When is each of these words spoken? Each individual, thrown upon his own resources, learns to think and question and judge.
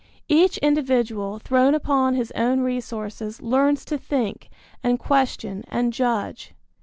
Each 0.29 0.57
individual, 0.57 1.37
thrown 1.37 1.75
upon 1.75 2.15
his 2.15 2.31
own 2.31 2.61
resources, 2.61 3.39
learns 3.39 3.85
to 3.85 3.99
think 3.99 4.49
and 4.83 4.97
question 4.97 5.63
and 5.67 5.93
judge. 5.93 6.55